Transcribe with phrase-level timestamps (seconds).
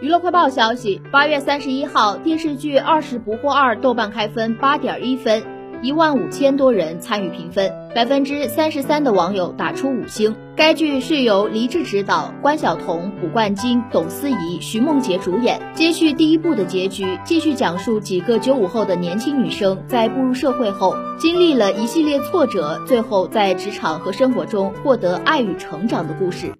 [0.00, 5.42] 娱乐快报消息：八月三十一号，电视剧《二十不惑二》豆瓣开分八点一分，
[5.82, 10.36] 一万五千多人参与评分，百分之三十三的网友打出五星。
[10.54, 26.54] 该剧是由黎志执导，关晓彤、古冠今、董思怡、徐梦洁主演，接续第一部的结局，继续讲述几个九五后的年轻女生在步入社会后，经历了一系列挫折，最后在职场和生活中获得爱与成长的故事。